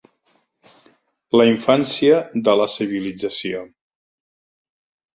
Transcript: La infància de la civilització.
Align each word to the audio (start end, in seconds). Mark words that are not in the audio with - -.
La 1.41 1.45
infància 1.51 2.17
de 2.49 2.57
la 2.63 2.69
civilització. 2.79 3.65